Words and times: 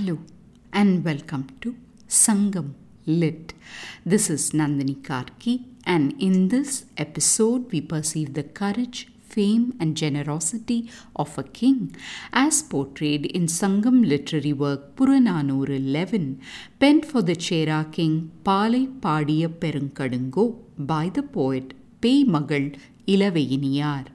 Hello 0.00 0.18
and 0.72 1.04
welcome 1.04 1.42
to 1.60 1.76
Sangam 2.08 2.68
Lit. 3.04 3.52
This 4.06 4.30
is 4.30 4.52
Nandini 4.52 4.94
Karky, 5.08 5.64
and 5.84 6.14
in 6.18 6.48
this 6.48 6.86
episode, 6.96 7.70
we 7.70 7.82
perceive 7.82 8.32
the 8.32 8.44
courage, 8.44 9.08
fame, 9.20 9.74
and 9.78 9.98
generosity 9.98 10.90
of 11.14 11.36
a 11.36 11.42
king 11.42 11.94
as 12.32 12.62
portrayed 12.62 13.26
in 13.26 13.44
Sangam 13.44 14.08
literary 14.08 14.54
work 14.54 14.96
Purananuru 14.96 15.76
11, 15.76 16.40
penned 16.78 17.04
for 17.04 17.20
the 17.20 17.36
Chera 17.36 17.92
king 17.92 18.30
Palai 18.42 18.86
Padiya 19.00 19.48
Perunkadungo 19.48 20.60
by 20.78 21.10
the 21.10 21.22
poet 21.22 21.74
Pei 22.00 22.24
Magal 22.24 22.74
Ilaveyiniyar. 23.06 24.06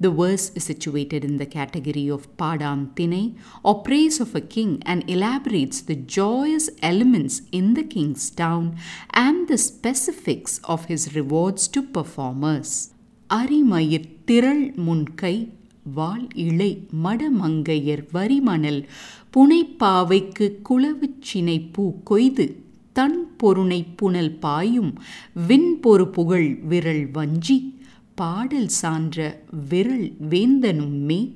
The 0.00 0.10
verse 0.10 0.46
is 0.54 0.64
situated 0.64 1.22
in 1.24 1.34
the 1.38 1.46
category 1.46 2.04
of 2.08 2.22
Padam 2.38 2.80
Tine 2.94 3.22
or 3.62 3.74
praise 3.82 4.18
of 4.20 4.30
a 4.34 4.44
king 4.54 4.70
and 4.82 5.00
elaborates 5.06 5.78
the 5.86 5.96
joyous 6.18 6.66
elements 6.80 7.34
in 7.50 7.66
the 7.74 7.84
king's 7.94 8.24
town 8.34 8.64
and 9.16 9.48
the 9.50 9.58
specifics 9.70 10.54
of 10.64 10.84
his 10.84 11.04
rewards 11.14 11.64
to 11.68 11.82
performers. 11.92 12.70
அரிமயிர் 13.30 14.08
திரள் 14.24 14.64
முன்கை 14.86 15.36
வாள் 15.94 16.26
இழை 16.34 16.70
மடமங்கையர் 17.04 18.02
வரிமணல் 18.12 18.80
புனைப்பாவைக்கு 19.34 20.46
குளவுச் 20.68 21.20
சினை 21.28 21.68
பூ 21.72 21.84
கொய்து 22.04 22.46
தன் 22.92 23.18
பொருணை 23.36 23.80
புனல் 23.96 24.32
பாயும் 24.38 24.92
விண்பொரு 25.48 26.08
புகழ் 26.08 26.48
விரல் 26.68 27.04
வஞ்சி 27.10 27.58
பாடல் 28.15 28.67
சான்ற 28.81 29.39
விரல் 29.69 30.13
வேந்தனும்மே 30.29 31.31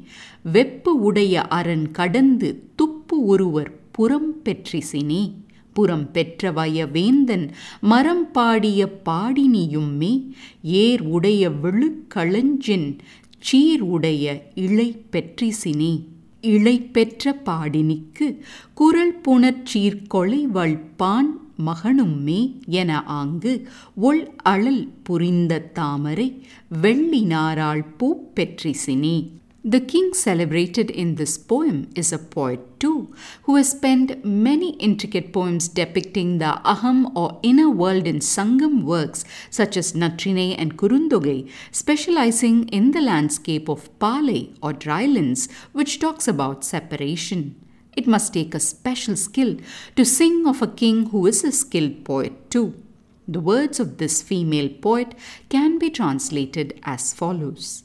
வெப்பு 0.53 0.89
உடைய 0.89 1.47
அரண் 1.47 1.91
கடந்து 1.91 2.63
துப்பு 2.75 3.25
ஒருவர் 3.25 3.71
புறம் 3.91 4.41
பெற்றிசினே 4.45 5.33
புறம் 5.73 6.11
பெற்ற 6.11 6.51
வய 6.51 6.85
வேந்தன் 6.85 7.51
மரம் 7.81 8.31
பாடிய 8.31 8.99
பாடினியும்மே 9.05 10.31
ஏர் 10.63 11.01
உடைய 11.01 11.49
விழுக்களஞ்சின் 11.49 12.97
சீர் 13.39 13.81
உடைய 13.81 14.51
இழை 14.55 15.01
பெற்றிசினே. 15.11 16.03
இழை 16.41 16.79
பெற்ற 16.81 17.41
பாடினிக்கு 17.45 18.39
குரல் 18.73 19.21
புணர்ச்சீர் 19.27 20.01
கொலைவள் 20.13 20.79
மகனும்மே 21.65 22.61
என 22.65 23.03
ஆங்கு 23.03 23.67
ஒள் 23.95 24.35
அழல் 24.43 24.87
புரிந்த 25.03 25.59
தாமரை 25.59 26.41
வெள்ளி 26.81 27.23
பூ 27.97 28.15
பெற்றிசினி 28.35 29.37
The 29.63 29.81
king 29.81 30.13
celebrated 30.13 30.89
in 30.89 31.15
this 31.15 31.37
poem 31.37 31.89
is 31.93 32.13
a 32.13 32.17
poet 32.17 32.79
too, 32.79 33.13
who 33.43 33.55
has 33.57 33.75
penned 33.75 34.23
many 34.23 34.69
intricate 34.77 35.33
poems 35.33 35.67
depicting 35.67 36.39
the 36.39 36.61
aham 36.63 37.11
or 37.13 37.39
inner 37.43 37.69
world 37.69 38.07
in 38.07 38.19
Sangam 38.19 38.83
works 38.83 39.25
such 39.49 39.75
as 39.75 39.91
Natrinai 39.91 40.55
and 40.57 40.77
Kurunthogai, 40.77 41.49
specializing 41.71 42.69
in 42.69 42.91
the 42.91 43.01
landscape 43.01 43.67
of 43.67 43.89
Palai 43.99 44.55
or 44.61 44.71
drylands, 44.71 45.49
which 45.73 45.99
talks 45.99 46.25
about 46.25 46.63
separation. 46.63 47.55
It 47.99 48.07
must 48.07 48.33
take 48.33 48.55
a 48.55 48.59
special 48.59 49.15
skill 49.15 49.57
to 49.97 50.05
sing 50.05 50.47
of 50.47 50.61
a 50.61 50.67
king 50.67 51.09
who 51.09 51.25
is 51.25 51.43
a 51.43 51.51
skilled 51.51 52.05
poet 52.05 52.49
too. 52.49 52.67
The 53.27 53.41
words 53.51 53.79
of 53.79 53.97
this 53.97 54.21
female 54.21 54.69
poet 54.69 55.15
can 55.49 55.77
be 55.79 55.89
translated 55.89 56.79
as 56.83 57.13
follows 57.13 57.83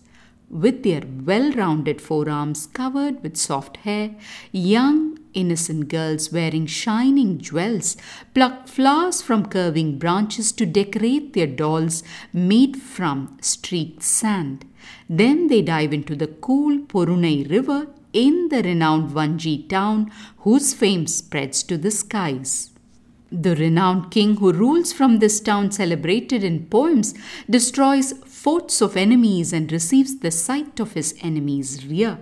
with 0.48 0.83
their 0.85 1.03
well 1.25 1.51
rounded 1.53 2.01
forearms 2.01 2.67
covered 2.69 3.23
with 3.23 3.37
soft 3.37 3.79
hair, 3.79 4.15
young, 4.53 5.19
innocent 5.33 5.89
girls 5.89 6.31
wearing 6.33 6.67
shining 6.67 7.39
jewels 7.39 7.97
pluck 8.35 8.69
flowers 8.69 9.20
from 9.20 9.47
curving 9.47 9.98
branches 9.98 10.53
to 10.53 10.65
decorate 10.65 11.33
their 11.33 11.48
dolls 11.48 12.05
made 12.33 12.77
from 12.77 13.37
streaked 13.41 14.03
sand. 14.03 14.64
Then 15.08 15.48
they 15.48 15.61
dive 15.61 15.92
into 15.92 16.14
the 16.14 16.29
cool 16.29 16.79
Porunai 16.79 17.51
river 17.51 17.89
in 18.14 18.48
the 18.48 18.63
renowned 18.63 19.11
Vanji 19.11 19.69
town, 19.69 20.11
whose 20.39 20.73
fame 20.73 21.07
spreads 21.07 21.63
to 21.64 21.77
the 21.77 21.91
skies. 21.91 22.70
The 23.30 23.57
renowned 23.57 24.13
king 24.13 24.36
who 24.36 24.52
rules 24.52 24.92
from 24.92 25.19
this 25.19 25.41
town, 25.41 25.73
celebrated 25.73 26.45
in 26.45 26.67
poems, 26.67 27.14
destroys 27.51 28.13
forts 28.24 28.80
of 28.80 28.97
enemies 28.97 29.53
and 29.53 29.70
receives 29.73 30.20
the 30.20 30.30
sight 30.30 30.79
of 30.79 30.92
his 30.92 31.17
enemies' 31.20 31.85
rear. 31.85 32.19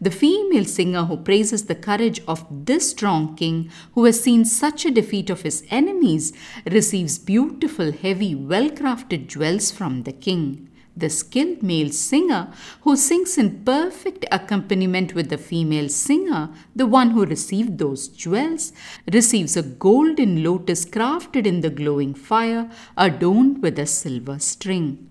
The 0.00 0.10
female 0.10 0.64
singer 0.64 1.04
who 1.04 1.16
praises 1.16 1.66
the 1.66 1.74
courage 1.74 2.20
of 2.26 2.44
this 2.50 2.90
strong 2.90 3.36
king 3.36 3.70
who 3.94 4.04
has 4.04 4.20
seen 4.20 4.44
such 4.44 4.84
a 4.84 4.90
defeat 4.90 5.30
of 5.30 5.42
his 5.42 5.64
enemies 5.70 6.32
receives 6.70 7.18
beautiful, 7.18 7.92
heavy, 7.92 8.34
well 8.34 8.68
crafted 8.68 9.28
jewels 9.28 9.70
from 9.70 10.02
the 10.02 10.12
king. 10.12 10.68
The 10.94 11.08
skilled 11.08 11.62
male 11.62 11.90
singer, 11.90 12.52
who 12.82 12.96
sings 12.96 13.38
in 13.38 13.64
perfect 13.64 14.26
accompaniment 14.30 15.14
with 15.14 15.30
the 15.30 15.38
female 15.38 15.88
singer, 15.88 16.50
the 16.76 16.86
one 16.86 17.12
who 17.12 17.24
received 17.24 17.78
those 17.78 18.08
jewels, 18.08 18.72
receives 19.10 19.56
a 19.56 19.62
golden 19.62 20.42
lotus 20.42 20.84
crafted 20.84 21.46
in 21.46 21.62
the 21.62 21.70
glowing 21.70 22.14
fire, 22.14 22.70
adorned 22.96 23.62
with 23.62 23.78
a 23.78 23.86
silver 23.86 24.38
string. 24.38 25.08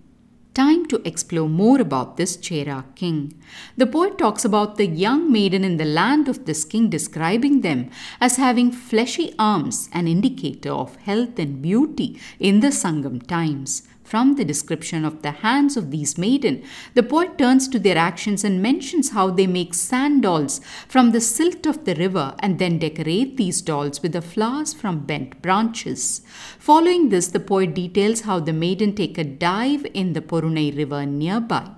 Time 0.54 0.84
to 0.86 1.00
explore 1.08 1.48
more 1.48 1.80
about 1.80 2.18
this 2.18 2.36
Chera 2.36 2.84
king. 2.94 3.32
The 3.78 3.86
poet 3.86 4.18
talks 4.18 4.44
about 4.44 4.76
the 4.76 4.86
young 4.86 5.32
maiden 5.32 5.64
in 5.64 5.78
the 5.78 5.86
land 5.86 6.28
of 6.28 6.44
this 6.44 6.64
king, 6.64 6.90
describing 6.90 7.62
them 7.62 7.90
as 8.20 8.36
having 8.36 8.70
fleshy 8.70 9.34
arms, 9.38 9.88
an 9.94 10.06
indicator 10.06 10.70
of 10.70 10.96
health 10.96 11.38
and 11.38 11.62
beauty 11.62 12.20
in 12.38 12.60
the 12.60 12.68
Sangam 12.68 13.26
times. 13.26 13.88
From 14.04 14.34
the 14.34 14.44
description 14.44 15.04
of 15.04 15.22
the 15.22 15.30
hands 15.30 15.76
of 15.76 15.90
these 15.90 16.18
maiden, 16.18 16.62
the 16.94 17.02
poet 17.02 17.38
turns 17.38 17.68
to 17.68 17.78
their 17.78 17.96
actions 17.96 18.44
and 18.44 18.60
mentions 18.60 19.10
how 19.10 19.30
they 19.30 19.46
make 19.46 19.74
sand 19.74 20.22
dolls 20.22 20.60
from 20.88 21.12
the 21.12 21.20
silt 21.20 21.66
of 21.66 21.84
the 21.84 21.94
river 21.94 22.34
and 22.40 22.58
then 22.58 22.78
decorate 22.78 23.36
these 23.36 23.62
dolls 23.62 24.02
with 24.02 24.12
the 24.12 24.20
flowers 24.20 24.74
from 24.74 25.06
bent 25.06 25.40
branches. 25.40 26.22
Following 26.58 27.08
this, 27.08 27.28
the 27.28 27.40
poet 27.40 27.74
details 27.74 28.22
how 28.22 28.40
the 28.40 28.52
maiden 28.52 28.94
take 28.94 29.16
a 29.16 29.24
dive 29.24 29.86
in 29.94 30.12
the 30.12 30.20
Porunai 30.20 30.76
river 30.76 31.06
nearby. 31.06 31.70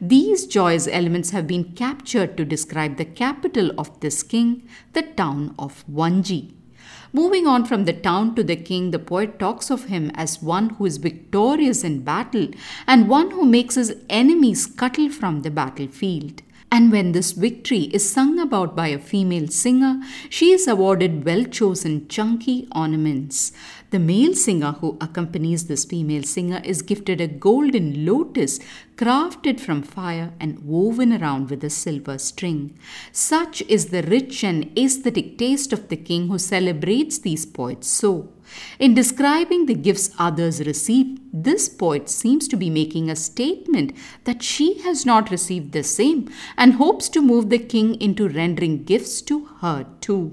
These 0.00 0.46
joyous 0.46 0.88
elements 0.88 1.30
have 1.30 1.46
been 1.46 1.72
captured 1.72 2.36
to 2.36 2.44
describe 2.44 2.96
the 2.96 3.04
capital 3.04 3.70
of 3.78 4.00
this 4.00 4.22
king, 4.22 4.68
the 4.92 5.02
town 5.02 5.54
of 5.58 5.84
Vanji. 5.86 6.57
Moving 7.12 7.46
on 7.46 7.64
from 7.64 7.84
the 7.84 7.94
town 7.94 8.34
to 8.34 8.44
the 8.44 8.56
king, 8.56 8.90
the 8.90 8.98
poet 8.98 9.38
talks 9.38 9.70
of 9.70 9.84
him 9.84 10.10
as 10.14 10.42
one 10.42 10.70
who 10.70 10.84
is 10.84 10.98
victorious 10.98 11.82
in 11.82 12.00
battle 12.00 12.48
and 12.86 13.08
one 13.08 13.30
who 13.30 13.46
makes 13.46 13.76
his 13.76 13.96
enemies 14.10 14.64
scuttle 14.64 15.08
from 15.08 15.40
the 15.40 15.50
battlefield. 15.50 16.42
And 16.70 16.92
when 16.92 17.12
this 17.12 17.32
victory 17.32 17.84
is 17.94 18.10
sung 18.10 18.38
about 18.38 18.76
by 18.76 18.88
a 18.88 18.98
female 18.98 19.48
singer, 19.48 20.02
she 20.28 20.52
is 20.52 20.68
awarded 20.68 21.24
well 21.24 21.44
chosen 21.44 22.08
chunky 22.08 22.68
ornaments. 22.74 23.52
The 23.90 23.98
male 23.98 24.34
singer 24.34 24.72
who 24.72 24.98
accompanies 25.00 25.66
this 25.66 25.86
female 25.86 26.24
singer 26.24 26.60
is 26.62 26.82
gifted 26.82 27.22
a 27.22 27.26
golden 27.26 28.04
lotus 28.04 28.60
crafted 28.96 29.60
from 29.60 29.82
fire 29.82 30.34
and 30.38 30.58
woven 30.58 31.10
around 31.12 31.48
with 31.48 31.64
a 31.64 31.70
silver 31.70 32.18
string. 32.18 32.78
Such 33.12 33.62
is 33.62 33.86
the 33.86 34.02
rich 34.02 34.44
and 34.44 34.70
aesthetic 34.78 35.38
taste 35.38 35.72
of 35.72 35.88
the 35.88 35.96
king 35.96 36.28
who 36.28 36.38
celebrates 36.38 37.18
these 37.18 37.46
poets 37.46 37.88
so. 37.88 38.28
In 38.78 38.94
describing 38.94 39.66
the 39.66 39.74
gifts 39.74 40.10
others 40.18 40.66
receive, 40.66 41.18
this 41.32 41.68
poet 41.68 42.08
seems 42.08 42.48
to 42.48 42.56
be 42.56 42.70
making 42.70 43.10
a 43.10 43.16
statement 43.16 43.92
that 44.24 44.42
she 44.42 44.78
has 44.80 45.04
not 45.04 45.30
received 45.30 45.72
the 45.72 45.82
same 45.82 46.28
and 46.56 46.74
hopes 46.74 47.08
to 47.10 47.22
move 47.22 47.50
the 47.50 47.58
king 47.58 48.00
into 48.00 48.28
rendering 48.28 48.84
gifts 48.84 49.20
to 49.22 49.46
her 49.60 49.86
too. 50.00 50.32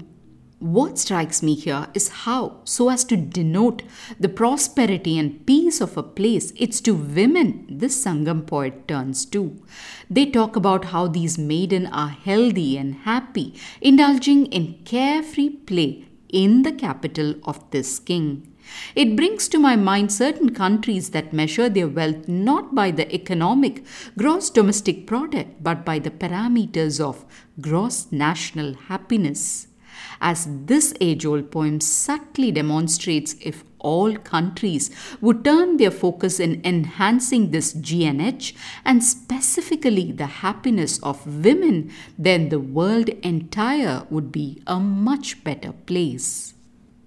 What 0.58 0.98
strikes 0.98 1.42
me 1.42 1.54
here 1.54 1.86
is 1.92 2.08
how, 2.08 2.60
so 2.64 2.88
as 2.88 3.04
to 3.04 3.16
denote 3.16 3.82
the 4.18 4.30
prosperity 4.30 5.18
and 5.18 5.44
peace 5.46 5.82
of 5.82 5.98
a 5.98 6.02
place, 6.02 6.54
it's 6.56 6.80
to 6.80 6.94
women 6.94 7.66
this 7.68 8.02
Sangam 8.02 8.46
poet 8.46 8.88
turns 8.88 9.26
to. 9.26 9.62
They 10.08 10.24
talk 10.24 10.56
about 10.56 10.86
how 10.86 11.08
these 11.08 11.36
maiden 11.36 11.86
are 11.88 12.08
healthy 12.08 12.78
and 12.78 12.94
happy, 12.94 13.54
indulging 13.82 14.46
in 14.46 14.80
carefree 14.86 15.50
play 15.50 16.05
in 16.28 16.62
the 16.62 16.72
capital 16.72 17.34
of 17.44 17.70
this 17.70 17.98
king. 17.98 18.52
It 18.94 19.14
brings 19.16 19.48
to 19.48 19.58
my 19.58 19.76
mind 19.76 20.12
certain 20.12 20.52
countries 20.52 21.10
that 21.10 21.32
measure 21.32 21.68
their 21.68 21.88
wealth 21.88 22.26
not 22.26 22.74
by 22.74 22.90
the 22.90 23.12
economic 23.14 23.84
gross 24.18 24.50
domestic 24.50 25.06
product 25.06 25.62
but 25.62 25.84
by 25.84 25.98
the 25.98 26.10
parameters 26.10 27.00
of 27.00 27.24
gross 27.60 28.10
national 28.10 28.74
happiness. 28.74 29.68
As 30.20 30.46
this 30.66 30.94
age 31.00 31.24
old 31.24 31.50
poem 31.50 31.80
subtly 31.80 32.50
demonstrates 32.50 33.36
if 33.40 33.64
all 33.78 34.16
countries 34.16 34.90
would 35.20 35.44
turn 35.44 35.76
their 35.76 35.90
focus 35.90 36.40
in 36.40 36.60
enhancing 36.64 37.50
this 37.50 37.72
GNH 37.74 38.52
and 38.84 39.04
specifically 39.04 40.10
the 40.10 40.26
happiness 40.26 40.98
of 41.02 41.44
women, 41.44 41.92
then 42.18 42.48
the 42.48 42.58
world 42.58 43.08
entire 43.22 44.06
would 44.10 44.32
be 44.32 44.62
a 44.66 44.80
much 44.80 45.44
better 45.44 45.72
place. 45.72 46.55